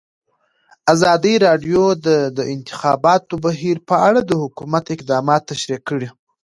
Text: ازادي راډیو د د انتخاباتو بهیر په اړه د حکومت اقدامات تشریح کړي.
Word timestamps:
ازادي 0.93 1.35
راډیو 1.45 1.83
د 2.05 2.07
د 2.37 2.39
انتخاباتو 2.53 3.33
بهیر 3.45 3.77
په 3.89 3.95
اړه 4.07 4.21
د 4.25 4.31
حکومت 4.43 4.85
اقدامات 4.95 5.41
تشریح 5.51 5.79
کړي. 5.89 6.07